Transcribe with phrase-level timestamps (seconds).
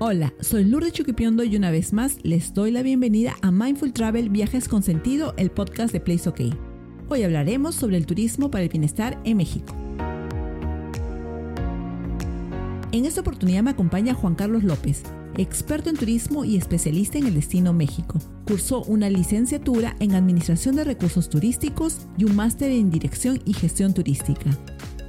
[0.00, 4.28] Hola, soy Lourdes Chuquipiondo y una vez más les doy la bienvenida a Mindful Travel
[4.28, 6.40] Viajes con Sentido, el podcast de Place OK.
[7.08, 9.74] Hoy hablaremos sobre el turismo para el bienestar en México.
[12.92, 15.02] En esta oportunidad me acompaña Juan Carlos López,
[15.36, 18.20] experto en turismo y especialista en el destino México.
[18.46, 23.94] Cursó una licenciatura en Administración de Recursos Turísticos y un máster en Dirección y Gestión
[23.94, 24.48] Turística.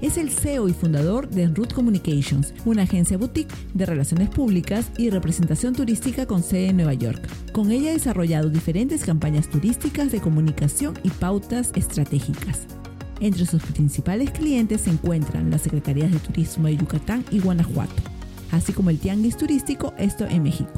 [0.01, 5.09] Es el CEO y fundador de Enroute Communications, una agencia boutique de relaciones públicas y
[5.09, 7.21] representación turística con sede en Nueva York.
[7.51, 12.65] Con ella ha desarrollado diferentes campañas turísticas de comunicación y pautas estratégicas.
[13.19, 18.01] Entre sus principales clientes se encuentran las Secretarías de Turismo de Yucatán y Guanajuato,
[18.51, 20.71] así como el Tianguis Turístico, esto en México.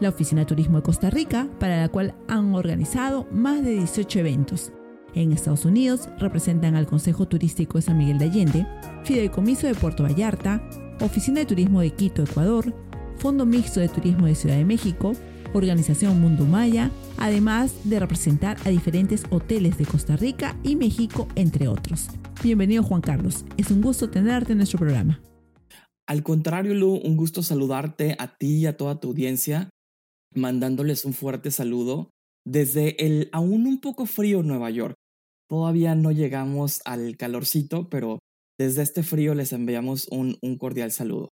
[0.00, 4.18] La Oficina de Turismo de Costa Rica, para la cual han organizado más de 18
[4.18, 4.70] eventos,
[5.14, 8.66] en Estados Unidos representan al Consejo Turístico de San Miguel de Allende,
[9.04, 10.62] Fideicomiso de Puerto Vallarta,
[11.00, 12.74] Oficina de Turismo de Quito, Ecuador,
[13.18, 15.12] Fondo Mixto de Turismo de Ciudad de México,
[15.52, 21.68] Organización Mundo Maya, además de representar a diferentes hoteles de Costa Rica y México, entre
[21.68, 22.08] otros.
[22.42, 25.20] Bienvenido Juan Carlos, es un gusto tenerte en nuestro programa.
[26.06, 29.70] Al contrario, Lu, un gusto saludarte a ti y a toda tu audiencia,
[30.34, 32.10] mandándoles un fuerte saludo
[32.44, 34.96] desde el aún un poco frío Nueva York.
[35.54, 38.18] Todavía no llegamos al calorcito, pero
[38.58, 41.28] desde este frío les enviamos un, cordial saludo.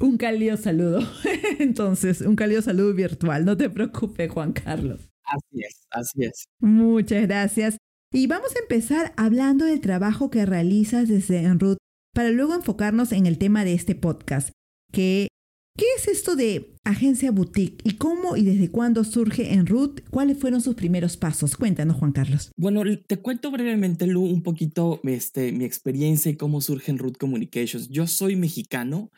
[0.00, 0.98] Un cálido saludo.
[1.60, 3.44] Entonces, un cálido saludo virtual.
[3.44, 5.08] No te preocupes, Juan Carlos.
[5.22, 6.44] Así es, así es.
[6.58, 7.76] Muchas gracias.
[8.12, 11.78] Y vamos a empezar hablando del trabajo que realizas desde Enroute
[12.12, 14.50] para luego enfocarnos en el tema de este podcast,
[14.90, 15.28] que
[15.74, 20.02] ¿Qué es esto de agencia boutique y cómo y desde cuándo surge en Root?
[20.10, 21.56] ¿Cuáles fueron sus primeros pasos?
[21.56, 22.52] Cuéntanos, Juan Carlos.
[22.58, 27.16] Bueno, te cuento brevemente, Lu, un poquito este, mi experiencia y cómo surge en Root
[27.16, 27.88] Communications.
[27.88, 29.10] Yo soy mexicano,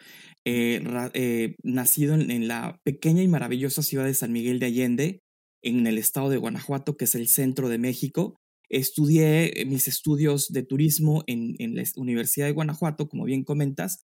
[0.45, 0.81] eh,
[1.15, 5.21] eh, nacido en, la pequeña y maravillosa ciudad de San Miguel de Allende,
[5.61, 8.37] en el estado de Guanajuato, que es el centro de México.
[8.69, 14.05] Estudié eh, mis estudios de turismo en, en la Universidad de Guanajuato, como bien comentas,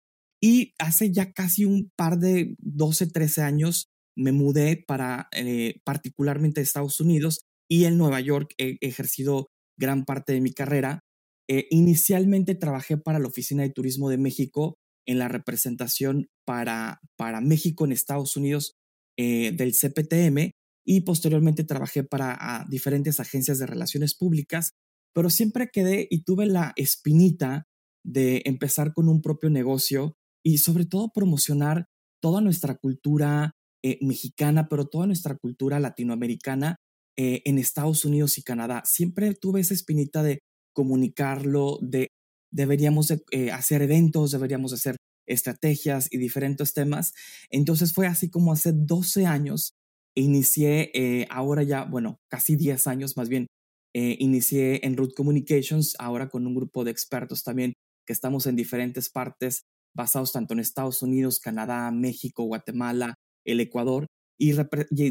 [0.42, 6.62] y hace ya casi un par de 12, 13 años me mudé para eh, particularmente
[6.62, 9.48] Estados Unidos y en Nueva York he ejercido
[9.78, 11.00] gran parte de mi carrera.
[11.48, 17.42] Eh, inicialmente trabajé para la Oficina de Turismo de México en la representación para, para
[17.42, 18.76] México en Estados Unidos
[19.18, 20.52] eh, del CPTM
[20.86, 24.72] y posteriormente trabajé para diferentes agencias de relaciones públicas,
[25.14, 27.68] pero siempre quedé y tuve la espinita
[28.04, 31.86] de empezar con un propio negocio y sobre todo promocionar
[32.22, 33.52] toda nuestra cultura
[33.84, 36.76] eh, mexicana, pero toda nuestra cultura latinoamericana
[37.18, 38.84] eh, en Estados Unidos y Canadá.
[38.86, 40.40] Siempre tuve esa espinita de
[40.74, 42.10] comunicarlo, de
[42.54, 44.98] deberíamos eh, hacer eventos, deberíamos hacer
[45.28, 47.14] estrategias y diferentes temas.
[47.50, 49.74] Entonces fue así como hace 12 años
[50.14, 53.48] inicié, ahora ya, bueno, casi 10 años más bien,
[53.94, 57.72] inicié en Root Communications, ahora con un grupo de expertos también
[58.06, 59.62] que estamos en diferentes partes
[59.96, 63.16] basados tanto en Estados Unidos, Canadá, México, Guatemala,
[63.46, 64.08] el Ecuador,
[64.42, 64.54] y,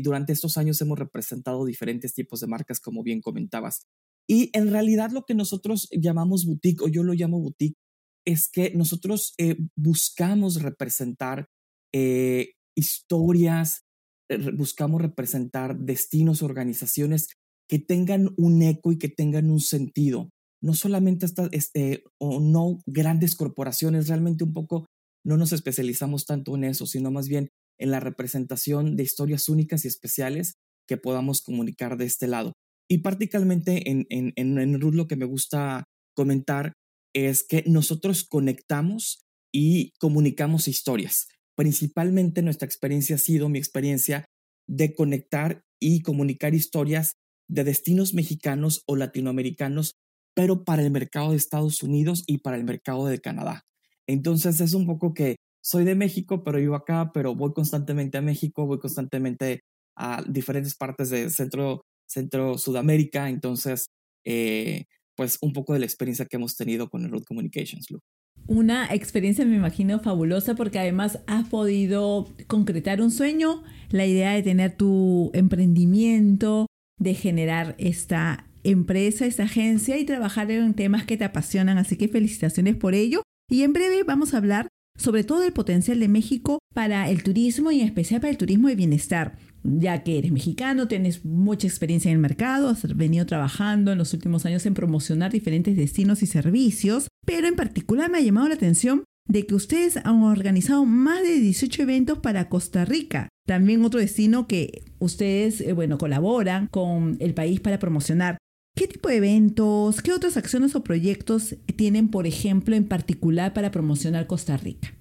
[0.00, 3.86] durante estos años hemos representado diferentes tipos de marcas, como bien comentabas.
[4.28, 7.78] Y en realidad lo que nosotros llamamos boutique, o yo lo llamo boutique,
[8.26, 11.47] es que nosotros eh, buscamos representar
[11.94, 13.82] eh, historias,
[14.28, 17.28] eh, buscamos representar destinos, organizaciones
[17.68, 20.30] que tengan un eco y que tengan un sentido
[20.62, 24.87] no solamente estas, este, o no grandes corporaciones, realmente un poco
[25.25, 27.48] no nos especializamos tanto en eso, sino más bien
[27.78, 30.54] en la representación de historias únicas y especiales
[30.87, 32.53] que podamos comunicar de este lado.
[32.88, 35.84] Y particularmente en, en, en, en Ruth lo que me gusta
[36.15, 36.72] comentar
[37.15, 39.22] es que nosotros conectamos
[39.53, 41.28] y comunicamos historias.
[41.56, 44.25] Principalmente nuestra experiencia ha sido mi experiencia
[44.69, 47.15] de conectar y comunicar historias
[47.48, 49.92] de destinos mexicanos o latinoamericanos
[50.34, 53.62] pero para el mercado de Estados Unidos y para el mercado de Canadá.
[54.06, 58.22] Entonces es un poco que soy de México, pero vivo acá, pero voy constantemente a
[58.22, 59.60] México, voy constantemente
[59.97, 63.28] a diferentes partes de Centro, Centro Sudamérica.
[63.28, 63.86] Entonces,
[64.24, 64.84] eh,
[65.16, 68.00] pues un poco de la experiencia que hemos tenido con el Road Communications, Lu.
[68.47, 74.42] Una experiencia, me imagino, fabulosa porque además has podido concretar un sueño, la idea de
[74.42, 76.66] tener tu emprendimiento,
[76.98, 81.78] de generar esta empresa, esta agencia y trabajar en temas que te apasionan.
[81.78, 83.22] Así que felicitaciones por ello.
[83.51, 87.71] Y en breve vamos a hablar sobre todo el potencial de México para el turismo
[87.71, 89.39] y en especial para el turismo de bienestar.
[89.62, 94.12] Ya que eres mexicano, tienes mucha experiencia en el mercado, has venido trabajando en los
[94.15, 98.54] últimos años en promocionar diferentes destinos y servicios, pero en particular me ha llamado la
[98.54, 103.28] atención de que ustedes han organizado más de 18 eventos para Costa Rica.
[103.47, 108.39] También otro destino que ustedes, eh, bueno, colaboran con el país para promocionar.
[108.74, 113.70] ¿Qué tipo de eventos, qué otras acciones o proyectos tienen, por ejemplo, en particular para
[113.70, 114.94] promocionar Costa Rica?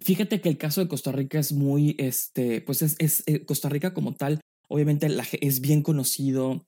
[0.00, 3.94] Fíjate que el caso de Costa Rica es muy, este, pues es, eh, Costa Rica
[3.94, 5.06] como tal, obviamente
[5.40, 6.64] es bien conocido,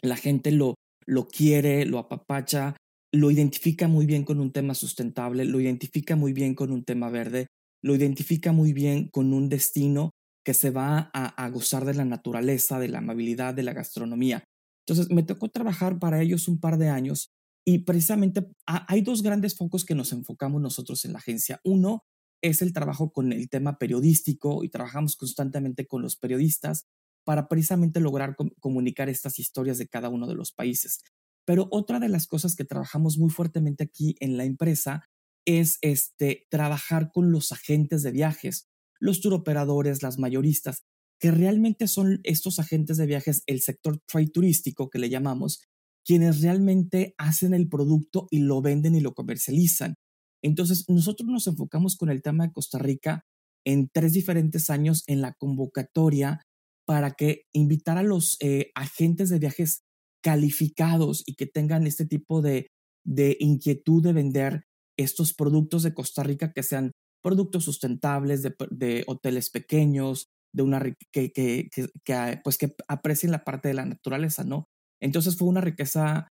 [0.00, 2.76] la gente lo, lo quiere, lo apapacha,
[3.12, 7.10] lo identifica muy bien con un tema sustentable, lo identifica muy bien con un tema
[7.10, 7.48] verde,
[7.82, 10.10] lo identifica muy bien con un destino
[10.42, 14.42] que se va a gozar de la naturaleza, de la amabilidad, de la gastronomía.
[14.90, 17.30] Entonces, me tocó trabajar para ellos un par de años
[17.64, 21.60] y precisamente hay dos grandes focos que nos enfocamos nosotros en la agencia.
[21.62, 22.02] Uno
[22.42, 26.86] es el trabajo con el tema periodístico y trabajamos constantemente con los periodistas
[27.24, 30.98] para precisamente lograr comunicar estas historias de cada uno de los países.
[31.44, 35.04] Pero otra de las cosas que trabajamos muy fuertemente aquí en la empresa
[35.44, 40.82] es este, trabajar con los agentes de viajes, los turoperadores, las mayoristas,
[41.20, 45.62] que realmente son estos agentes de viajes, el sector trade turístico que le llamamos,
[46.04, 49.94] quienes realmente hacen el producto y lo venden y lo comercializan.
[50.42, 53.24] Entonces, nosotros nos enfocamos con el tema de Costa Rica
[53.66, 56.40] en tres diferentes años en la convocatoria
[56.86, 59.82] para que invitar a los eh, agentes de viajes
[60.22, 62.68] calificados y que tengan este tipo de,
[63.04, 64.62] de inquietud de vender
[64.98, 66.92] estos productos de Costa Rica que sean
[67.22, 70.80] productos sustentables, de, hoteles pequeños, de una
[71.12, 74.66] que, que, que, pues que aprecien la parte de la naturaleza, ¿no?
[75.00, 76.28] Entonces fue una riqueza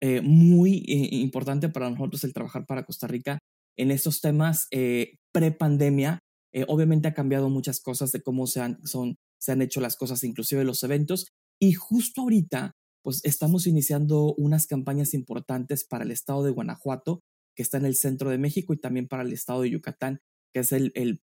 [0.00, 3.38] eh, muy eh, importante para nosotros el trabajar para Costa Rica
[3.76, 6.20] en estos temas eh, pre-pandemia.
[6.66, 10.24] obviamente ha cambiado muchas cosas de cómo se han, son, se han hecho las cosas,
[10.24, 11.26] inclusive los eventos.
[11.60, 12.72] Y justo ahorita,
[13.02, 17.20] pues estamos iniciando unas campañas importantes para el estado de Guanajuato,
[17.56, 20.18] que está en el centro de México, y también para el estado de Yucatán,
[20.54, 21.20] que es el, el,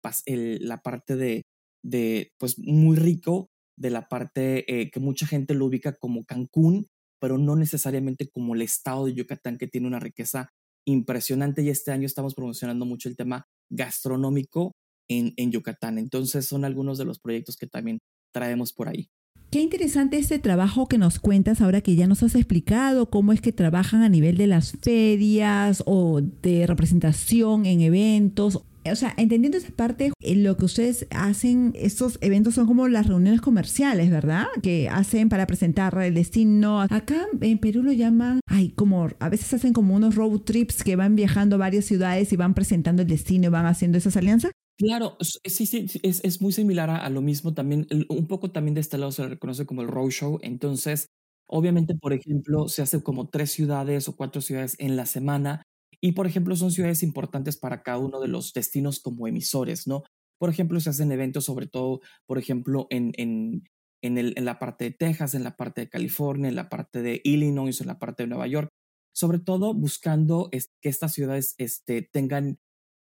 [0.68, 1.44] la parte de,
[1.86, 6.88] de, pues muy rico de la parte que mucha gente lo ubica como Cancún,
[7.20, 10.50] pero no necesariamente como el estado de Yucatán, que tiene una riqueza
[10.86, 11.62] impresionante.
[11.62, 14.74] Y este año estamos promocionando mucho el tema gastronómico
[15.10, 15.98] en, en Yucatán.
[15.98, 18.00] Entonces son algunos de los proyectos que también
[18.34, 19.10] traemos por ahí.
[19.52, 23.42] Qué interesante este trabajo que nos cuentas ahora que ya nos has explicado cómo es
[23.42, 29.58] que trabajan a nivel de las ferias o de representación en eventos o sea, entendiendo
[29.58, 34.46] esa parte, eh, lo que ustedes hacen, estos eventos son como las reuniones comerciales, ¿verdad?
[34.62, 36.82] Que hacen para presentar el destino.
[36.82, 40.96] Acá en Perú lo llaman, ay, como a veces hacen como unos road trips que
[40.96, 44.52] van viajando a varias ciudades y van presentando el destino y van haciendo esas alianzas.
[44.78, 47.88] Claro, sí, sí, es, es muy similar a, lo mismo también.
[48.10, 50.40] Un poco también de este lado se le reconoce como el road show.
[50.42, 51.08] Entonces,
[51.48, 55.64] obviamente, por ejemplo, se hace como tres ciudades o cuatro ciudades en la semana
[56.02, 60.04] y, por ejemplo, son ciudades importantes para cada uno de los destinos como emisores, ¿no?
[60.38, 63.64] Por ejemplo, se hacen eventos, sobre todo, por ejemplo, en, en,
[64.02, 67.80] en, la parte de Texas, en la parte de California, en la parte de Illinois,
[67.80, 68.70] en la parte de Nueva York,
[69.14, 72.60] sobre todo buscando que estas ciudades este, tengan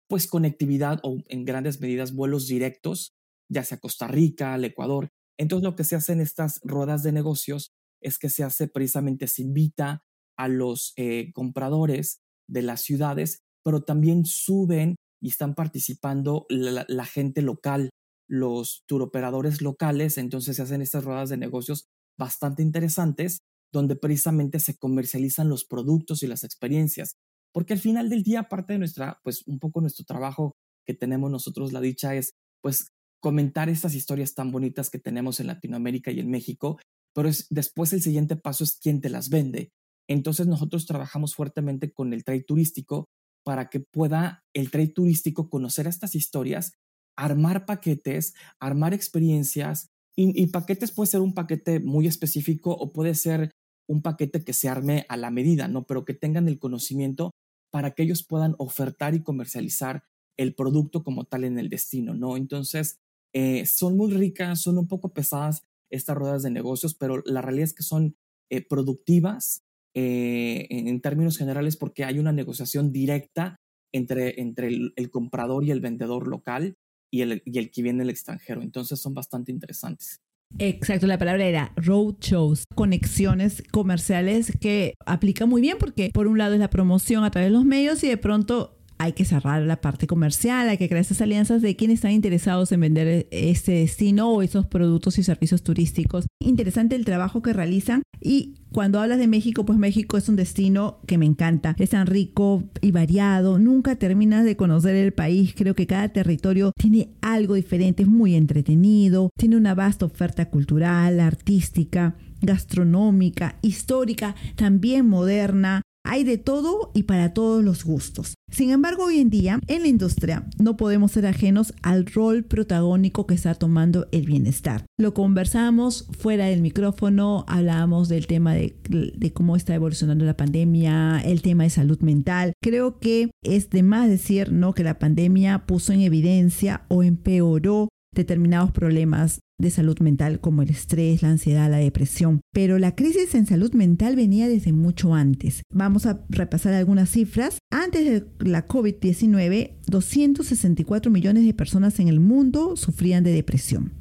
[0.10, 3.14] pues conectividad o en grandes medidas vuelos directos,
[3.50, 5.10] ya sea Costa Rica, al Ecuador.
[5.40, 7.72] Entonces lo que se hace en estas ruedas de negocios
[8.02, 10.04] es que se hace precisamente, se invita
[10.38, 12.21] a los eh, compradores
[12.52, 17.90] de las ciudades, pero también suben y están participando la, gente local,
[18.28, 21.86] los turoperadores locales, entonces se hacen estas ruedas de negocios
[22.18, 23.40] bastante interesantes
[23.72, 27.14] donde precisamente se comercializan los productos y las experiencias.
[27.54, 30.54] Porque al final del día, aparte de nuestra, pues un poco nuestro trabajo
[30.86, 32.32] que tenemos nosotros, la dicha es,
[32.62, 32.88] pues,
[33.22, 36.80] comentar estas historias tan bonitas que tenemos en Latinoamérica y en México,
[37.14, 39.70] pero es, después el siguiente paso es quién te las vende.
[40.12, 43.06] Entonces nosotros trabajamos fuertemente con el trade turístico
[43.46, 46.74] para que pueda el trade turístico conocer estas historias,
[47.18, 49.88] armar paquetes, armar experiencias
[50.18, 53.52] y, paquetes puede ser un paquete muy específico o puede ser
[53.88, 55.86] un paquete que se arme a la medida, ¿no?
[55.86, 57.32] Pero que tengan el conocimiento
[57.72, 60.04] para que ellos puedan ofertar y comercializar
[60.38, 62.36] el producto como tal en el destino, ¿no?
[62.36, 62.98] Entonces,
[63.34, 67.66] eh, son muy ricas, son un poco pesadas estas ruedas de negocios, pero la realidad
[67.66, 68.16] es que son
[68.52, 69.64] eh, productivas
[69.96, 73.58] eh, en, términos generales porque hay una negociación directa
[73.94, 76.76] entre, entre el, comprador y el vendedor local
[77.12, 78.62] y el, y el que viene del extranjero.
[78.62, 80.22] Entonces son bastante interesantes.
[80.60, 86.38] Exacto, la palabra era road shows, conexiones comerciales que aplica muy bien porque por un
[86.38, 89.64] lado es la promoción a través de los medios y de pronto hay que cerrar
[89.64, 93.72] la parte comercial, hay que crear esas alianzas de quienes están interesados en vender este
[93.72, 96.28] destino o esos productos y servicios turísticos.
[96.40, 101.00] Interesante el trabajo que realizan y cuando hablas de México, pues México es un destino
[101.08, 101.76] que me encanta.
[101.80, 103.58] Es tan rico y variado.
[103.58, 105.54] Nunca terminas de conocer el país.
[105.58, 108.04] Creo que cada territorio tiene algo diferente.
[108.04, 109.30] Es muy entretenido.
[109.38, 115.82] Tiene una vasta oferta cultural, artística, gastronómica, histórica, también moderna.
[116.04, 118.36] Hay de todo y para todos los gustos.
[118.52, 123.26] Sin embargo, hoy en día, en la industria, no podemos ser ajenos al rol protagónico
[123.26, 124.86] que está tomando el bienestar.
[124.98, 131.22] Lo conversamos fuera del micrófono, hablábamos del tema de, de, cómo está evolucionando la pandemia,
[131.22, 132.54] el tema de salud mental.
[132.62, 134.74] Creo que es de más decir ¿no?
[134.74, 140.70] que la pandemia puso en evidencia o empeoró determinados problemas de salud mental como el
[140.70, 142.42] estrés, la ansiedad, la depresión.
[142.52, 145.64] Pero la crisis en salud mental venía desde mucho antes.
[145.74, 147.58] Vamos a repasar algunas cifras.
[147.72, 153.94] Antes de la COVID-19, 264 millones de personas en el mundo sufrían de depresión.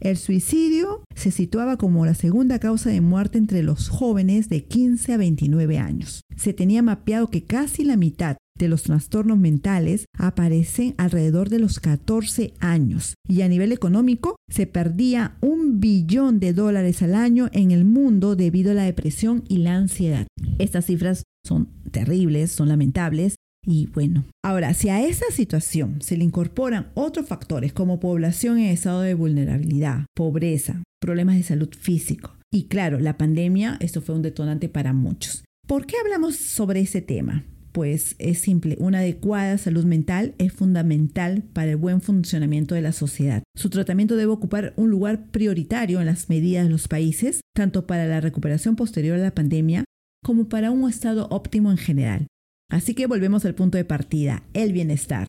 [0.00, 5.12] El suicidio se situaba como la segunda causa de muerte entre los jóvenes de 15
[5.12, 6.20] a 29 años.
[6.36, 11.80] Se tenía mapeado que casi la mitad de los trastornos mentales aparecen alrededor de los
[11.80, 17.70] 14 años y a nivel económico se perdía un billón de dólares al año en
[17.70, 20.26] el mundo debido a la depresión y la ansiedad.
[20.58, 23.36] Estas cifras son terribles, son lamentables
[23.66, 28.66] y bueno, ahora, si a esa situación se le incorporan otros factores como población en
[28.66, 34.22] estado de vulnerabilidad, pobreza, problemas de salud físico y claro, la pandemia, esto fue un
[34.22, 35.44] detonante para muchos.
[35.66, 37.44] ¿Por qué hablamos sobre ese tema?
[37.72, 42.92] Pues es simple, una adecuada salud mental es fundamental para el buen funcionamiento de la
[42.92, 43.42] sociedad.
[43.54, 48.06] Su tratamiento debe ocupar un lugar prioritario en las medidas de los países, tanto para
[48.06, 49.84] la recuperación posterior a la pandemia
[50.24, 52.26] como para un estado óptimo en general.
[52.70, 55.26] Así que volvemos al punto de partida, el bienestar.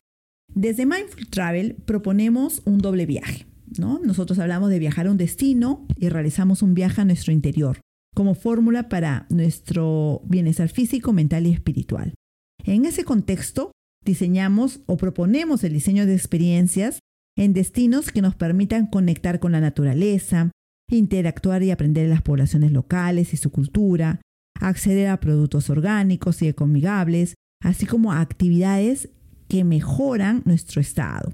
[0.54, 3.46] Desde Mindful Travel proponemos un doble viaje.
[3.78, 4.00] ¿no?
[4.04, 7.80] Nosotros hablamos de viajar a un destino y realizamos un viaje a nuestro interior,
[8.14, 12.14] como fórmula para nuestro bienestar físico, mental y espiritual.
[12.64, 13.72] En ese contexto,
[14.04, 17.00] diseñamos o proponemos el diseño de experiencias
[17.36, 20.50] en destinos que nos permitan conectar con la naturaleza,
[20.90, 24.20] interactuar y aprender en las poblaciones locales y su cultura,
[24.60, 29.10] acceder a productos orgánicos y ecoamigables, así como a actividades
[29.48, 31.32] que mejoran nuestro estado.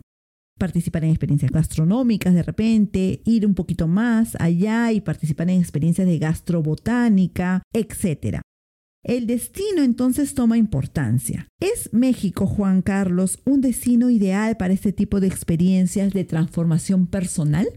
[0.59, 6.07] Participar en experiencias gastronómicas de repente, ir un poquito más allá y participar en experiencias
[6.07, 8.41] de gastrobotánica, etc.
[9.07, 11.47] El destino entonces toma importancia.
[11.61, 17.69] ¿Es México, Juan Carlos, un destino ideal para este tipo de experiencias de transformación personal?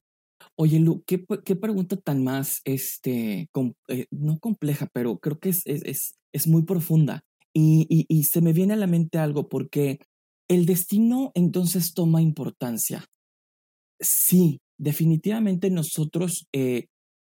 [0.55, 3.47] Oye, Lu, qué, pregunta tan más, este,
[3.89, 7.21] eh, no compleja, pero creo que es, es, es muy profunda.
[7.53, 9.99] Y, y, se me viene a la mente algo, porque
[10.47, 13.05] el destino entonces toma importancia.
[13.99, 16.87] Sí, definitivamente nosotros eh,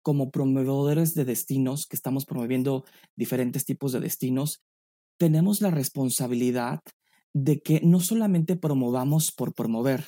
[0.01, 4.61] como promovedores de destinos, que estamos promoviendo diferentes tipos de destinos,
[5.17, 6.79] tenemos la responsabilidad
[7.33, 10.05] de que no solamente promovamos por promover,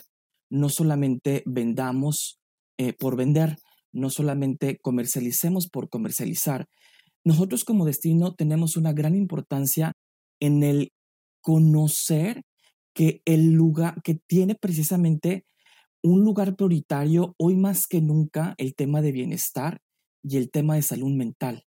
[0.49, 2.39] no solamente vendamos
[2.77, 3.57] eh, por vender,
[3.93, 6.67] no solamente comercialicemos por comercializar.
[7.23, 9.93] Nosotros como destino tenemos una gran importancia
[10.39, 10.91] en el
[11.41, 12.43] conocer
[12.93, 15.45] que el lugar, que tiene precisamente
[16.03, 19.81] un lugar prioritario hoy más que nunca el tema de bienestar
[20.23, 21.63] y el tema de salud mental.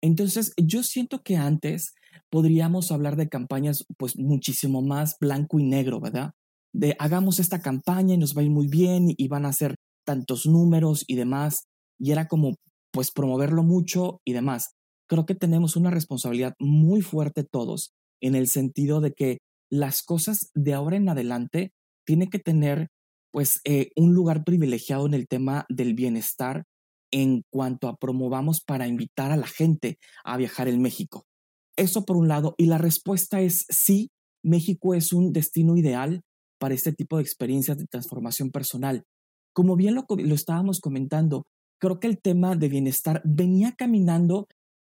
[0.00, 1.94] Entonces, yo siento que antes
[2.30, 6.32] podríamos hablar de campañas pues muchísimo más blanco y negro, ¿verdad?
[6.72, 9.76] De hagamos esta campaña y nos va a ir muy bien y van a ser
[10.04, 11.64] tantos números y demás,
[11.98, 12.56] y era como,
[12.92, 14.74] pues, promoverlo mucho y demás.
[15.08, 19.38] Creo que tenemos una responsabilidad muy fuerte todos, en el sentido de que
[19.70, 21.72] las cosas de ahora en adelante
[22.06, 22.88] tienen que tener,
[23.34, 26.66] pues, eh, un lugar privilegiado en el tema del bienestar
[27.10, 31.24] en cuanto a promovamos para invitar a la gente a viajar en México.
[31.76, 34.12] Eso por un lado, y la respuesta es sí,
[34.44, 36.20] México es un destino ideal
[36.60, 39.02] para este tipo de experiencias de transformación personal.
[39.52, 41.42] Como bien lo, estábamos comentando,
[41.80, 44.46] creo que el tema de bienestar venía caminando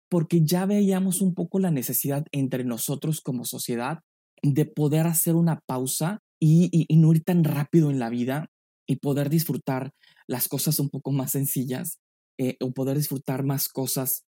[0.07, 4.01] porque ya veíamos un poco la necesidad entre nosotros como sociedad
[4.43, 8.47] de poder hacer una pausa y, no ir tan rápido en la vida
[8.87, 9.91] y poder disfrutar
[10.27, 11.99] las cosas un poco más sencillas
[12.39, 14.23] eh, o poder disfrutar más cosas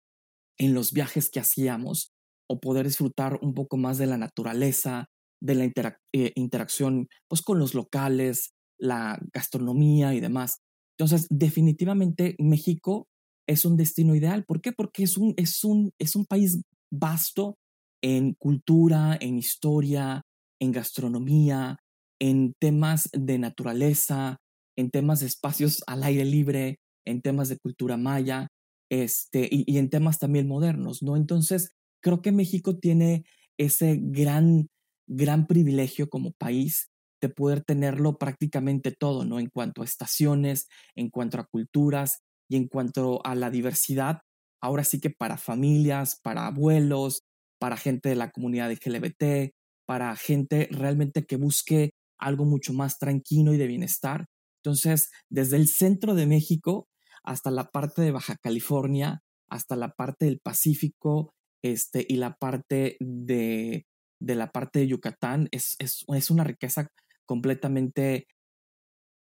[0.58, 2.12] en los viajes que hacíamos
[2.48, 5.06] o poder disfrutar un poco más de la naturaleza,
[5.40, 10.60] de la eh, interacción pues, con los locales, la gastronomía y demás.
[10.98, 13.08] Entonces, definitivamente México
[13.46, 14.44] es un destino ideal.
[14.46, 14.72] ¿Por qué?
[14.72, 17.56] Porque es un, es un, es un país vasto
[18.02, 20.22] en cultura, en historia,
[20.60, 21.78] en gastronomía,
[22.20, 24.38] en temas de naturaleza,
[24.76, 28.48] en temas de espacios al aire libre, en temas de cultura maya,
[28.90, 31.16] este, y, en temas también modernos, ¿no?
[31.16, 31.70] Entonces,
[32.02, 33.24] creo que México tiene
[33.58, 34.68] ese gran,
[35.08, 36.88] gran privilegio como país
[37.20, 39.40] de poder tenerlo prácticamente todo, ¿no?
[39.40, 44.20] En cuanto a estaciones, en cuanto a culturas y en cuanto a la diversidad,
[44.62, 47.22] ahora sí que para familias, para abuelos,
[47.58, 49.52] para gente de la comunidad LGBT,
[49.86, 54.26] para gente realmente que busque algo mucho más tranquilo y de bienestar.
[54.62, 56.88] Entonces, desde el centro de México
[57.22, 62.96] hasta la parte de Baja California, hasta la parte del Pacífico, este, y la parte
[63.00, 63.86] de,
[64.20, 66.88] de la parte de Yucatán, es, es, es una riqueza
[67.26, 68.26] completamente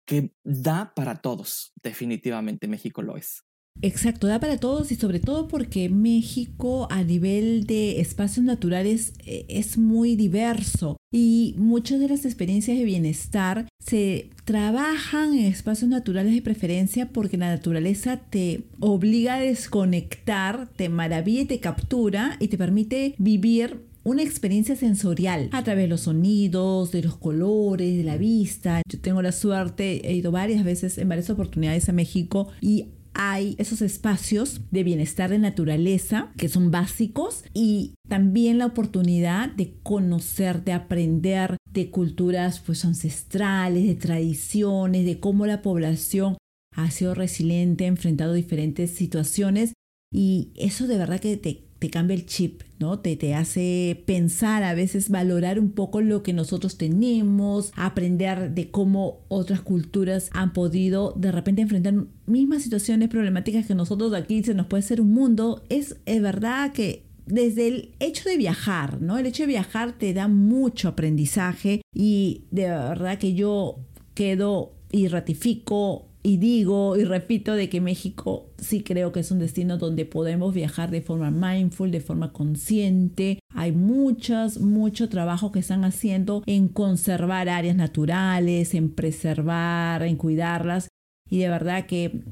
[0.05, 3.43] que da para todos, definitivamente México lo es.
[3.81, 9.45] Exacto, da para todos y sobre todo porque México a nivel de espacios naturales eh,
[9.49, 16.33] es muy diverso y muchas de las experiencias de bienestar se trabajan en espacios naturales
[16.33, 22.47] de preferencia porque la naturaleza te obliga a desconectar, te maravilla y te captura y
[22.47, 28.03] te permite vivir una experiencia sensorial a través de los sonidos, de los colores, de
[28.03, 28.81] la vista.
[28.89, 33.55] Yo tengo la suerte, he ido varias veces en varias oportunidades a México y hay
[33.59, 40.63] esos espacios de bienestar de naturaleza que son básicos y también la oportunidad de conocer,
[40.63, 46.37] de aprender de culturas pues ancestrales, de tradiciones, de cómo la población
[46.75, 49.73] ha sido resiliente, ha enfrentado diferentes situaciones.
[50.11, 52.99] Y eso de verdad que te te cambia el chip, ¿no?
[52.99, 58.71] Te, te hace pensar, a veces valorar un poco lo que nosotros tenemos, aprender de
[58.71, 61.93] cómo otras culturas han podido de repente enfrentar
[62.25, 65.61] mismas situaciones problemáticas que nosotros aquí se nos puede ser un mundo.
[65.67, 69.17] Es, es verdad que desde el hecho de viajar, ¿no?
[69.17, 73.79] El hecho de viajar te da mucho aprendizaje y de verdad que yo
[74.13, 79.39] quedo y ratifico y digo y repito de que México sí creo que es un
[79.39, 83.39] destino donde podemos viajar de forma mindful, de forma consciente.
[83.53, 90.87] Hay muchas, mucho trabajo que están haciendo en conservar áreas naturales, en preservar, en cuidarlas.
[91.29, 92.23] Y de verdad que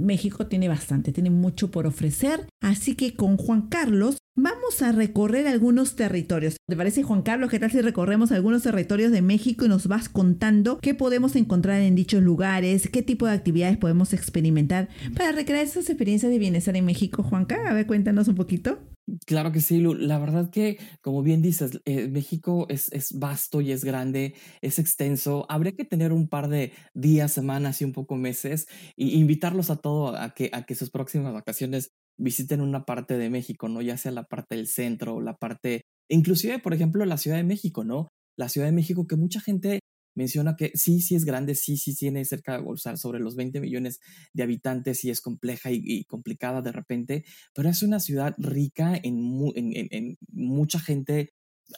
[0.00, 2.46] México tiene bastante, tiene mucho por ofrecer.
[2.60, 6.56] Así que con Juan Carlos vamos a recorrer algunos territorios.
[6.68, 7.50] ¿Te parece, Juan Carlos?
[7.50, 11.80] ¿Qué tal si recorremos algunos territorios de México y nos vas contando qué podemos encontrar
[11.80, 16.76] en dichos lugares, qué tipo de actividades podemos experimentar para recrear esas experiencias de bienestar
[16.76, 17.58] en México, Juanca?
[17.68, 18.78] A ver, cuéntanos un poquito.
[19.26, 19.94] Claro que sí, Lu.
[19.94, 24.78] La verdad que, como bien dices, eh, México es, es, vasto y es grande, es
[24.78, 25.46] extenso.
[25.48, 29.76] Habría que tener un par de días, semanas y un poco meses y invitarlos a
[29.76, 33.80] todos a que, a que sus próximas vacaciones visiten una parte de México, ¿no?
[33.82, 37.84] Ya sea la parte del centro la parte, inclusive, por ejemplo, la Ciudad de México,
[37.84, 38.08] ¿no?
[38.36, 39.80] La Ciudad de México que mucha gente
[40.14, 43.60] menciona que sí, sí es grande, sí, sí tiene cerca de bolsar sobre los 20
[43.60, 44.00] millones
[44.32, 49.42] de habitantes y es compleja y, complicada de repente, pero es una ciudad rica en,
[49.54, 51.34] en, mucha gente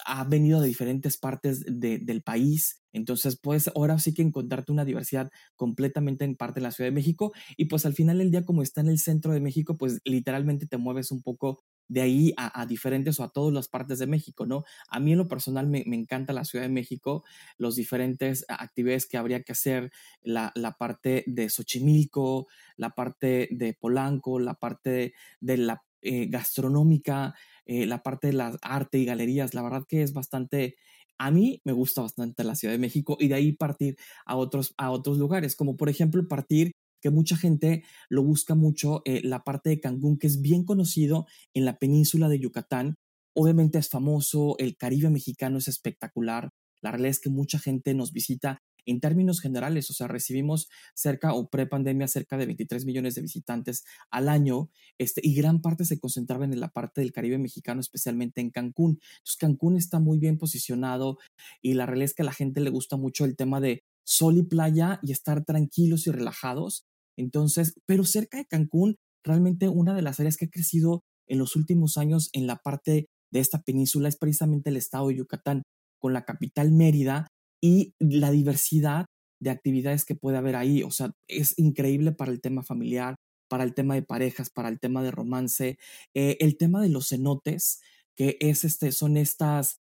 [0.07, 5.31] ha venido de diferentes partes del país, entonces puedes ahora sí que encontrarte una diversidad
[5.57, 8.63] completamente en parte de la Ciudad de México y pues al final del día como
[8.63, 12.65] está en el centro de México, pues literalmente te mueves un poco de ahí a,
[12.67, 14.65] diferentes o a todas las partes de México, ¿no?
[14.89, 17.25] A mí en lo personal me, encanta la Ciudad de México,
[17.59, 19.93] los diferentes actividades que habría que hacer,
[20.23, 27.35] la, parte de Xochimilco, la parte de Polanco, la parte de, la eh, gastronómica,
[27.67, 30.77] eh, la parte de las arte y galerías, la verdad que es bastante...
[31.19, 34.75] A mí me gusta bastante la Ciudad de México y de ahí partir a otros,
[34.77, 39.45] a otros lugares, como por ejemplo partir que mucha gente lo busca mucho, eh, la
[39.45, 42.95] parte de Cancún, que es bien conocido en la península de Yucatán.
[43.35, 46.51] Obviamente es famoso, el Caribe mexicano es espectacular.
[46.81, 51.35] La realidad es que mucha gente nos visita en términos generales, o sea, recibimos cerca
[51.35, 56.01] o pre-pandemia cerca de 23 millones de visitantes al año, este, y gran parte se
[56.01, 58.99] concentraban en la parte del Caribe mexicano, especialmente en Cancún.
[59.19, 61.19] Entonces, Cancún está muy bien posicionado
[61.61, 64.39] y la realidad es que a la gente le gusta mucho el tema de sol
[64.39, 66.87] y playa y estar tranquilos y relajados.
[67.17, 71.57] Entonces, pero cerca de Cancún, realmente una de las áreas que ha crecido en los
[71.57, 75.63] últimos años en la parte de esta península es precisamente el estado de Yucatán,
[75.99, 77.29] con la capital Mérida
[77.63, 79.07] y la diversidad
[79.41, 80.83] de actividades que puede haber ahí.
[80.83, 83.17] O sea, es increíble para el tema familiar,
[83.49, 85.79] para el tema de parejas, para el tema de romance,
[86.15, 87.81] eh, el tema de los cenotes,
[88.17, 89.79] que es este, son estas,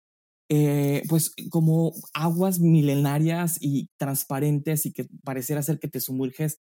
[0.48, 6.58] eh, pues como aguas milenarias y transparentes y que pareciera ser que te sumerges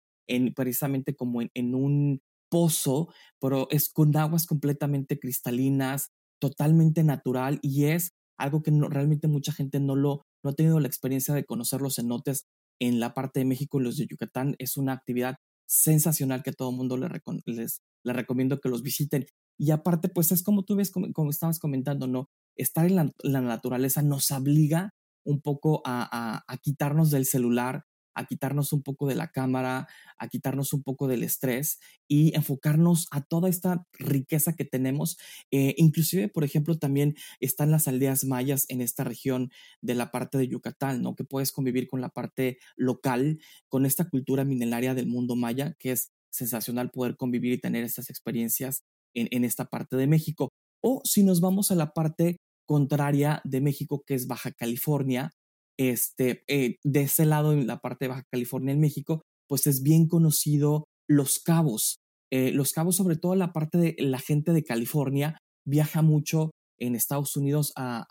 [0.54, 6.10] precisamente como en, un pozo, pero es con aguas completamente cristalinas,
[6.40, 10.78] totalmente natural y es algo que no, realmente mucha gente no lo no ha tenido
[10.78, 12.46] la experiencia de conocer los cenotes
[12.78, 14.54] en la parte de México y los de Yucatán.
[14.58, 17.10] Es una actividad sensacional que a todo mundo les,
[17.46, 19.26] les, recomiendo que los visiten.
[19.58, 22.28] Y aparte, pues es como tú ves, como, estabas comentando, ¿no?
[22.56, 24.90] Estar en la, naturaleza nos obliga
[25.24, 27.84] un poco a, a, quitarnos del celular,
[28.14, 33.06] a quitarnos un poco de la cámara, a quitarnos un poco del estrés y enfocarnos
[33.10, 35.18] a toda esta riqueza que tenemos.
[35.50, 39.50] Eh, inclusive, por ejemplo, también están las aldeas mayas en esta región
[39.80, 41.14] de la parte de Yucatán, ¿no?
[41.14, 45.92] Que puedes convivir con la parte local, con esta cultura milenaria del mundo maya, que
[45.92, 48.82] es sensacional poder convivir y tener estas experiencias
[49.14, 50.48] en, en esta parte de México.
[50.82, 55.32] O si nos vamos a la parte contraria de México, que es Baja California,
[55.78, 59.82] este, eh, de ese lado, en la parte de Baja California, en México, pues es
[59.82, 61.98] bien conocido Los Cabos.
[62.32, 66.96] Eh, los Cabos, sobre todo la parte de la gente de California, viaja mucho en
[66.96, 68.04] Estados Unidos a,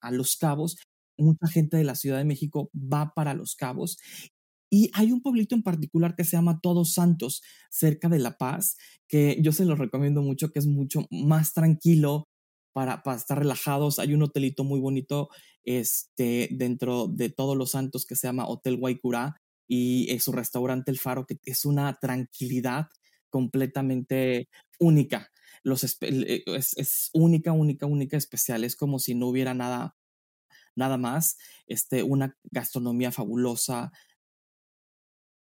[0.00, 0.76] a, Los Cabos.
[1.18, 3.98] Mucha gente de la Ciudad de México va para Los Cabos
[4.72, 8.78] y hay un pueblito en particular que se llama Todos Santos, cerca de La Paz,
[9.06, 12.24] que yo se lo recomiendo mucho, que es mucho más tranquilo,
[12.72, 13.98] para, estar relajados.
[13.98, 15.28] Hay un hotelito muy bonito
[15.64, 20.98] este, dentro de todos los santos que se llama Hotel Guaycurá y su restaurante El
[20.98, 22.88] Faro, que es una tranquilidad
[23.30, 25.30] completamente única.
[25.62, 28.64] Los, eh, es, es, única, única, única, especial.
[28.64, 29.96] Es como si no hubiera nada,
[30.74, 31.38] nada más.
[31.66, 33.92] Este, una gastronomía fabulosa,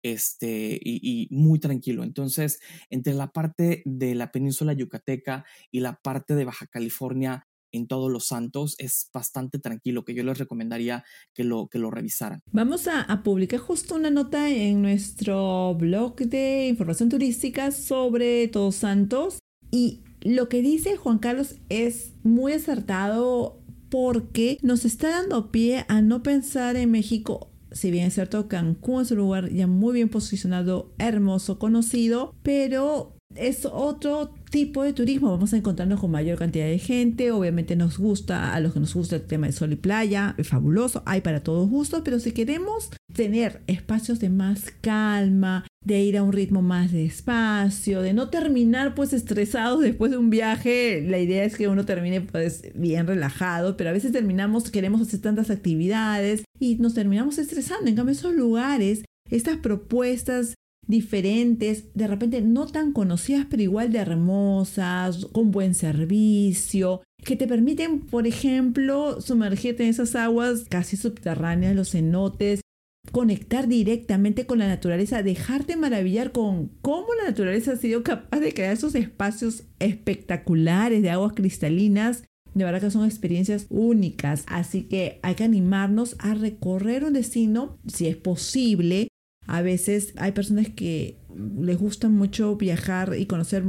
[0.06, 2.04] este, y, muy tranquilo.
[2.04, 2.60] Entonces,
[2.92, 8.12] entre la parte de la península yucateca y la parte de Baja California en todos
[8.12, 12.42] los santos es bastante tranquilo, que yo les recomendaría que lo, que lo revisaran.
[12.52, 18.76] Vamos a, a publicar justo una nota en nuestro blog de información turística sobre Todos
[18.76, 19.40] Santos
[19.72, 26.04] y lo que dice Juan Carlos es muy acertado porque nos está dando pie a
[26.04, 30.10] no pensar en México si bien es cierto, Cancún es un lugar ya muy bien
[30.10, 35.32] posicionado, hermoso, conocido, pero es otro tipo de turismo.
[35.32, 37.32] Vamos a encontrarnos con mayor cantidad de gente.
[37.32, 40.48] Obviamente nos gusta, a los que nos gusta el tema de sol y playa, es
[40.48, 46.18] fabuloso, hay para todos gustos, pero si queremos tener espacios de más calma, de ir
[46.18, 51.02] a un ritmo más despacio, de no terminar pues estresados después de un viaje.
[51.08, 55.22] La idea es que uno termine pues bien relajado, pero a veces terminamos, queremos hacer
[55.22, 57.88] tantas actividades y nos terminamos estresando.
[57.88, 60.56] En cambio, esos lugares, estas propuestas
[60.88, 67.48] diferentes, de repente no tan conocidas, pero igual de hermosas, con buen servicio, que te
[67.48, 72.62] permiten, por ejemplo, sumergirte en esas aguas casi subterráneas, los cenotes,
[73.12, 78.54] conectar directamente con la naturaleza, dejarte maravillar con cómo la naturaleza ha sido capaz de
[78.54, 82.24] crear esos espacios espectaculares de aguas cristalinas.
[82.54, 87.78] De verdad que son experiencias únicas, así que hay que animarnos a recorrer un destino,
[87.86, 89.10] si es posible.
[89.46, 91.18] A veces hay personas que
[91.60, 93.64] les gusta mucho viajar y conocer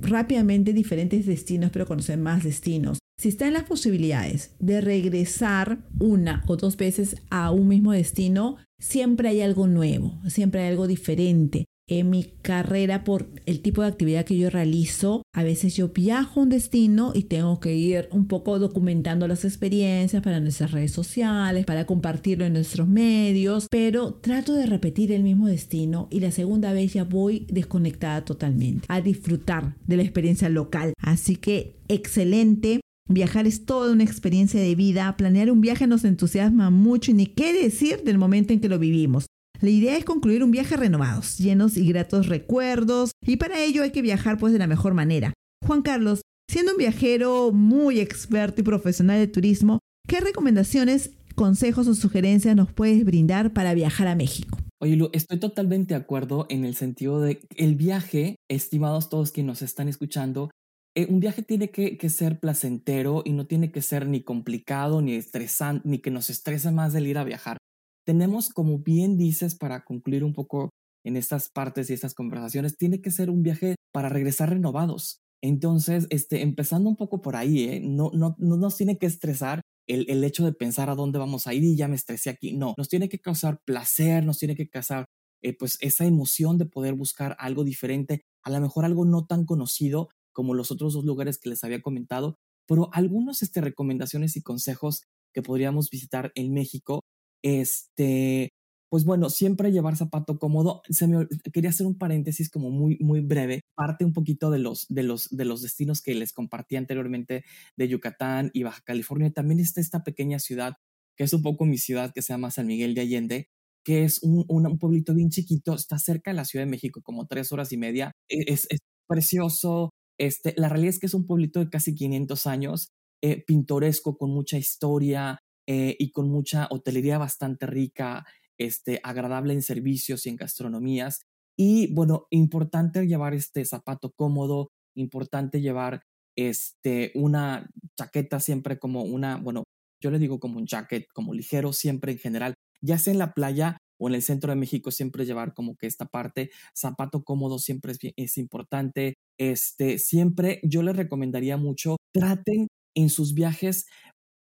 [0.00, 2.99] rápidamente diferentes destinos, pero conocer más destinos.
[3.20, 8.56] Si está en las posibilidades de regresar una o dos veces a un mismo destino,
[8.78, 11.66] siempre hay algo nuevo, siempre hay algo diferente.
[11.86, 16.40] En mi carrera, por el tipo de actividad que yo realizo, a veces yo viajo
[16.40, 20.92] a un destino y tengo que ir un poco documentando las experiencias para nuestras redes
[20.92, 26.30] sociales, para compartirlo en nuestros medios, pero trato de repetir el mismo destino y la
[26.30, 30.94] segunda vez ya voy desconectada totalmente a disfrutar de la experiencia local.
[31.02, 32.80] Así que excelente.
[33.12, 35.16] Viajar es toda una experiencia de vida.
[35.16, 38.78] Planear un viaje nos entusiasma mucho y ni qué decir del momento en que lo
[38.78, 39.26] vivimos.
[39.60, 43.90] La idea es concluir un viaje renovados, llenos y gratos recuerdos, y para ello hay
[43.90, 45.32] que viajar pues de la mejor manera.
[45.66, 51.96] Juan Carlos, siendo un viajero muy experto y profesional de turismo, ¿qué recomendaciones, consejos o
[51.96, 54.56] sugerencias nos puedes brindar para viajar a México?
[54.80, 59.48] Oye, Lu, estoy totalmente de acuerdo en el sentido de el viaje, estimados todos quienes
[59.48, 60.50] nos están escuchando,
[60.96, 65.14] eh, un viaje tiene que, ser placentero y no tiene que ser ni complicado, ni
[65.14, 67.58] estresante, ni que nos estrese más el ir a viajar.
[68.04, 70.70] Tenemos, como bien dices, para concluir un poco
[71.04, 75.20] en estas partes y estas conversaciones, tiene que ser un viaje para regresar renovados.
[75.42, 77.80] Entonces, este, empezando un poco por ahí, ¿eh?
[77.80, 81.46] no, no, no nos tiene que estresar el, el, hecho de pensar a dónde vamos
[81.46, 82.56] a ir y ya me estresé aquí.
[82.56, 85.06] No, nos tiene que causar placer, nos tiene que causar
[85.42, 89.46] eh, pues esa emoción de poder buscar algo diferente, a lo mejor algo no tan
[89.46, 94.42] conocido, como los otros dos lugares que les había comentado, pero algunas este, recomendaciones y
[94.42, 95.02] consejos
[95.34, 97.02] que podríamos visitar en México.
[97.42, 98.50] Este,
[98.90, 100.82] pues bueno, siempre llevar zapato cómodo.
[100.88, 104.86] Se me, quería hacer un paréntesis como muy, muy breve, parte un poquito de los,
[104.88, 107.44] de, los, de los destinos que les compartí anteriormente
[107.76, 109.30] de Yucatán y Baja California.
[109.30, 110.74] También está esta pequeña ciudad,
[111.16, 113.48] que es un poco mi ciudad, que se llama San Miguel de Allende,
[113.84, 117.26] que es un, un, pueblito bien chiquito, está cerca de la Ciudad de México, como
[117.26, 118.12] tres horas y media.
[118.28, 119.90] E, es, es precioso.
[120.20, 124.30] Este, la realidad es que es un pueblito de casi 500 años, eh, pintoresco, con
[124.30, 128.26] mucha historia eh, y con mucha hotelería bastante rica
[128.58, 131.22] este, agradable en servicios y en gastronomías.
[131.58, 136.02] Y bueno, importante llevar este zapato cómodo, importante llevar
[136.36, 139.64] este, una chaqueta siempre como una, bueno,
[140.02, 143.32] yo le digo como un jacket, como ligero siempre en general, ya sea en la
[143.32, 147.58] playa o en el centro de México, siempre llevar como que esta parte, zapato cómodo
[147.58, 149.14] siempre es, es importante.
[149.38, 153.86] Este, siempre yo les recomendaría mucho, traten en sus viajes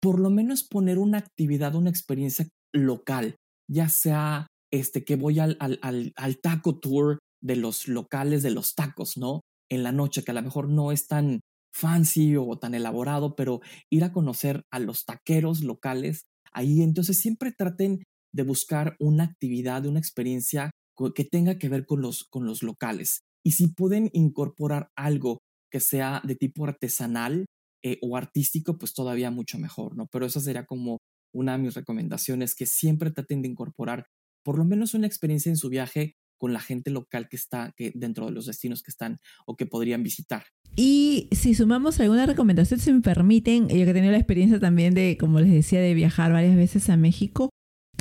[0.02, 3.38] por lo menos poner una actividad, una experiencia local
[3.70, 5.80] ya sea este, que voy al, al,
[6.16, 9.42] al, taco tour de los locales de los tacos, ¿no?
[9.70, 11.42] En la noche, que a lo mejor no es tan
[11.74, 17.52] fancy o tan elaborado, pero ir a conocer a los taqueros locales, ahí entonces siempre
[17.52, 20.72] traten de buscar una actividad, una experiencia
[21.16, 23.22] que tenga que ver con los, con los locales.
[23.46, 25.40] Y si pueden incorporar algo
[25.72, 27.46] que sea de tipo artesanal
[27.84, 30.08] eh, o artístico, pues todavía mucho mejor, ¿no?
[30.12, 31.00] Pero eso sería como
[31.34, 34.06] una de mis recomendaciones, que siempre traten de incorporar
[34.44, 38.26] por lo menos una experiencia en su viaje con la gente local que está dentro
[38.26, 40.44] de los destinos que están o que podrían visitar.
[40.76, 44.94] Y si sumamos alguna recomendación, si me permiten, yo que he tenido la experiencia también
[44.94, 47.50] de, como les decía, de viajar varias veces a México,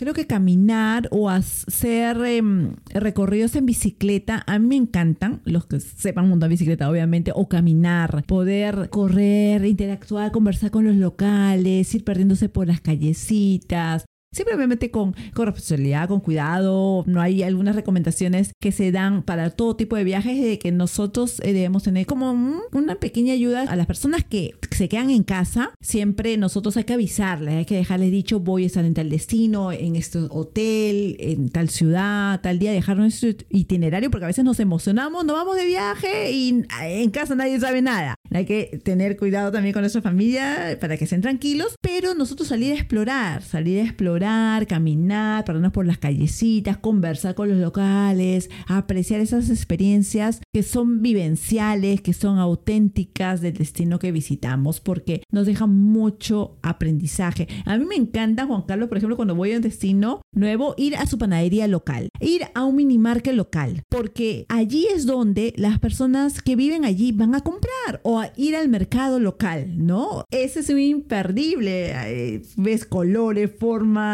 [0.03, 5.79] creo que caminar o hacer em, recorridos en bicicleta, a mí me encantan, los que
[5.79, 12.49] sepan montar bicicleta obviamente, o caminar, poder correr, interactuar, conversar con los locales, ir perdiéndose
[12.49, 17.05] por las callecitas, Simplemente con, con responsabilidad, con cuidado.
[17.07, 21.41] No hay algunas recomendaciones que se dan para todo tipo de viajes de que nosotros
[21.41, 22.33] eh, debemos tener como
[22.73, 25.73] una pequeña ayuda a las personas que se quedan en casa.
[25.83, 29.71] Siempre nosotros hay que avisarles, hay que dejarles dicho voy a estar en tal destino,
[29.71, 34.61] en este hotel, en tal ciudad, tal día, dejar nuestro itinerario porque a veces nos
[34.61, 38.15] emocionamos, nos vamos de viaje y en casa nadie sabe nada.
[38.31, 42.73] Hay que tener cuidado también con nuestra familia para que estén tranquilos, pero nosotros salir
[42.73, 44.22] a explorar, salir a explorar
[44.69, 52.01] caminar, pararnos por las callecitas, conversar con los locales, apreciar esas experiencias que son vivenciales,
[52.01, 57.49] que son auténticas del destino que visitamos, porque nos dejan mucho aprendizaje.
[57.65, 60.97] A mí me encanta, Juan Carlos, por ejemplo, cuando voy a un destino nuevo, ir
[60.97, 66.43] a su panadería local, ir a un minimarket local, porque allí es donde las personas
[66.43, 70.25] que viven allí van a comprar o a ir al mercado local, ¿no?
[70.31, 71.93] Ese es un imperdible.
[71.93, 74.12] Eh, ves colores, formas,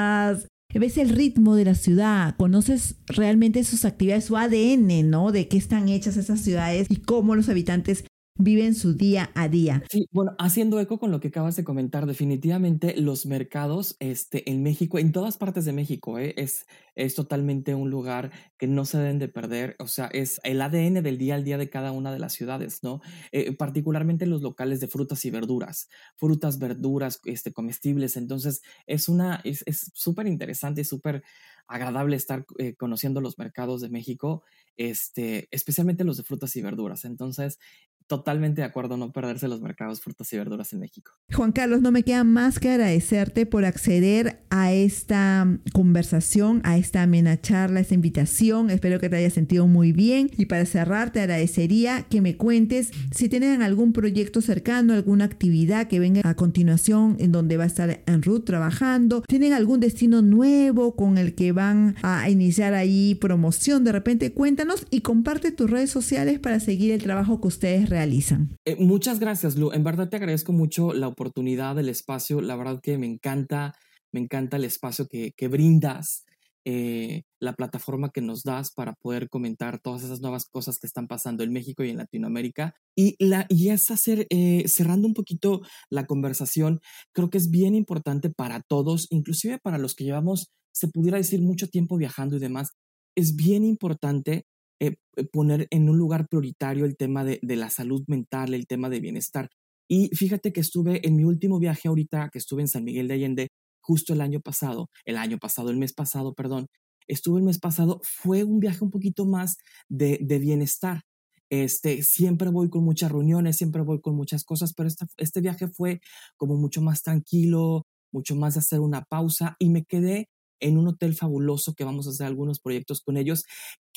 [0.78, 5.32] ves el ritmo de la ciudad, conoces realmente sus actividades, su ADN, ¿no?
[5.32, 8.04] De qué están hechas esas ciudades y cómo los habitantes
[8.38, 9.82] viven su día a día.
[9.90, 14.62] Sí, bueno, haciendo eco con lo que acabas de comentar, definitivamente los mercados este, en
[14.62, 16.34] México, en todas partes de México, ¿eh?
[16.36, 20.60] es, es totalmente un lugar que no se deben de perder, o sea, es el
[20.60, 23.00] ADN del día al día de cada una de las ciudades, ¿no?
[23.32, 29.40] Eh, particularmente los locales de frutas y verduras, frutas, verduras, este, comestibles, entonces es una,
[29.44, 31.22] es súper interesante y súper
[31.68, 34.42] agradable estar eh, conociendo los mercados de México,
[34.76, 37.04] este, especialmente los de frutas y verduras.
[37.04, 37.58] Entonces,
[38.08, 41.12] totalmente de acuerdo no perderse los mercados frutas y verduras en México.
[41.32, 47.02] Juan Carlos, no me queda más que agradecerte por acceder a esta conversación, a esta
[47.02, 48.70] amena charla, a esta invitación.
[48.70, 50.30] Espero que te hayas sentido muy bien.
[50.38, 55.86] Y para cerrar, te agradecería que me cuentes si tienen algún proyecto cercano, alguna actividad
[55.86, 59.22] que venga a continuación en donde va a estar en Ruth trabajando.
[59.28, 63.84] ¿Tienen algún destino nuevo con el que van a iniciar ahí promoción?
[63.84, 67.97] De repente, cuéntanos y comparte tus redes sociales para seguir el trabajo que ustedes realizan
[67.98, 68.56] realizan.
[68.64, 69.72] Eh, muchas gracias, Lu.
[69.72, 72.40] En verdad te agradezco mucho la oportunidad, el espacio.
[72.40, 73.74] La verdad que me encanta,
[74.12, 76.24] me encanta el espacio que, que brindas,
[76.64, 81.08] eh, la plataforma que nos das para poder comentar todas esas nuevas cosas que están
[81.08, 82.74] pasando en México y en Latinoamérica.
[82.96, 86.80] Y, la, y es hacer, eh, cerrando un poquito la conversación,
[87.12, 91.40] creo que es bien importante para todos, inclusive para los que llevamos, se pudiera decir,
[91.40, 92.68] mucho tiempo viajando y demás.
[93.16, 94.44] Es bien importante
[94.80, 98.88] eh, eh, poner en un lugar prioritario el tema de, la salud mental, el tema
[98.88, 99.50] de bienestar.
[99.88, 103.14] Y fíjate que estuve en mi último viaje ahorita, que estuve en San Miguel de
[103.14, 103.48] Allende,
[103.80, 106.66] justo el año pasado, el año pasado, el mes pasado, perdón,
[107.08, 109.56] estuve el mes pasado, fue un viaje un poquito más
[109.88, 111.02] de, bienestar.
[111.50, 115.68] Este, siempre voy con muchas reuniones, siempre voy con muchas cosas, pero este, este viaje
[115.68, 116.00] fue
[116.36, 120.28] como mucho más tranquilo, mucho más de hacer una pausa y me quedé
[120.60, 123.44] en un hotel fabuloso que vamos a hacer algunos proyectos con ellos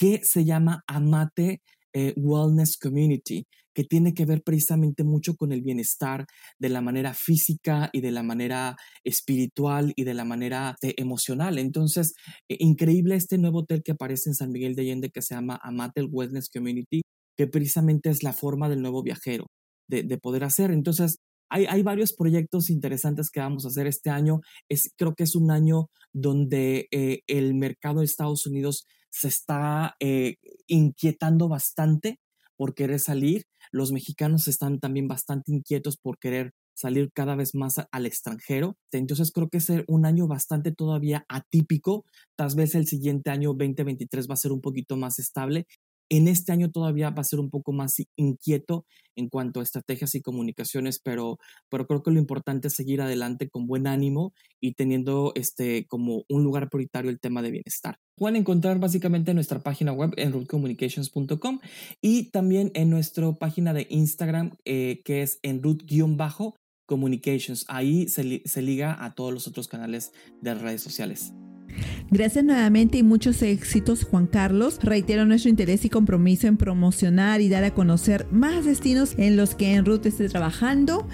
[0.01, 1.61] que se llama Amate
[1.93, 6.25] eh, Wellness Community, que tiene que ver precisamente mucho con el bienestar
[6.57, 11.59] de la manera física y de la manera espiritual y de la manera eh, emocional.
[11.59, 12.15] Entonces,
[12.49, 15.59] eh, increíble este nuevo hotel que aparece en San Miguel de Allende que se llama
[15.61, 17.03] Amate Wellness Community,
[17.37, 19.45] que precisamente es la forma del nuevo viajero
[19.87, 20.71] de, de poder hacer.
[20.71, 21.17] Entonces,
[21.53, 24.39] hay, varios proyectos interesantes que vamos a hacer este año.
[24.67, 26.87] Es, creo que es un año donde
[27.27, 32.19] el mercado de Estados Unidos se está eh, inquietando bastante
[32.55, 33.45] por querer salir.
[33.71, 38.77] Los mexicanos están también bastante inquietos por querer salir cada vez más al extranjero.
[38.91, 42.05] Entonces creo que es un año bastante todavía atípico.
[42.35, 45.67] Tal vez el siguiente año 2023 va a ser un poquito más estable
[46.11, 50.13] en este año todavía va a ser un poco más inquieto en cuanto a estrategias
[50.13, 54.73] y comunicaciones, pero, pero creo que lo importante es seguir adelante con buen ánimo y
[54.73, 57.95] teniendo este, como un lugar prioritario el tema de bienestar.
[58.17, 61.59] Pueden encontrar básicamente en nuestra página web en rootcommunications.com
[62.01, 67.63] y también en nuestra página de Instagram eh, que es en root-communications.
[67.69, 71.31] Ahí se, se liga a todos los otros canales de redes sociales.
[72.09, 74.79] Gracias nuevamente y muchos éxitos, Juan Carlos.
[74.81, 79.55] Reitero nuestro interés y compromiso en promocionar y dar a conocer más destinos en los
[79.55, 81.07] que en Ruth esté trabajando.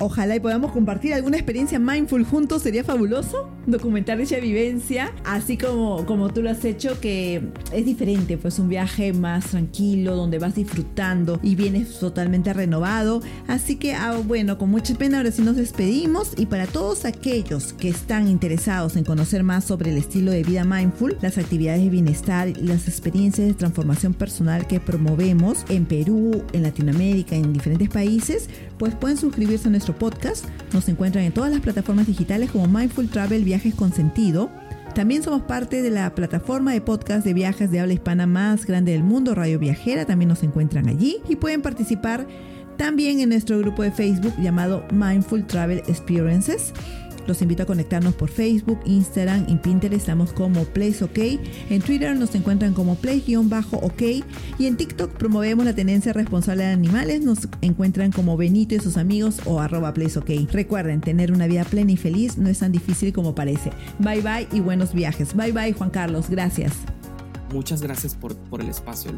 [0.00, 3.50] Ojalá y podamos compartir alguna experiencia mindful juntos, sería fabuloso.
[3.66, 8.68] Documentar esa vivencia, así como, como tú lo has hecho, que es diferente, pues un
[8.68, 13.20] viaje más tranquilo, donde vas disfrutando y vienes totalmente renovado.
[13.48, 17.72] Así que, ah, bueno, con mucha pena ahora sí nos despedimos y para todos aquellos
[17.72, 21.90] que están interesados en conocer más sobre el estilo de vida mindful, las actividades de
[21.90, 28.48] bienestar las experiencias de transformación personal que promovemos en Perú, en Latinoamérica, en diferentes países,
[28.78, 30.46] pues pueden suscribirse a podcast.
[30.72, 34.50] Nos encuentran en todas las plataformas digitales como Mindful Travel Viajes con Sentido.
[34.94, 38.92] También somos parte de la plataforma de podcast de viajes de habla hispana más grande
[38.92, 40.06] del mundo, Radio Viajera.
[40.06, 42.26] También nos encuentran allí y pueden participar
[42.76, 46.72] también en nuestro grupo de Facebook llamado Mindful Travel Experiences.
[47.28, 50.00] Los invito a conectarnos por Facebook, Instagram y Pinterest.
[50.00, 51.18] Estamos como Place OK.
[51.68, 54.02] En Twitter nos encuentran como Place-OK.
[54.58, 57.20] Y en TikTok promovemos la tenencia responsable de animales.
[57.20, 60.30] Nos encuentran como Benito y sus amigos o arroba Place OK.
[60.50, 63.72] Recuerden, tener una vida plena y feliz no es tan difícil como parece.
[63.98, 65.36] Bye bye y buenos viajes.
[65.36, 66.30] Bye bye Juan Carlos.
[66.30, 66.72] Gracias.
[67.52, 69.12] Muchas gracias por, por el espacio.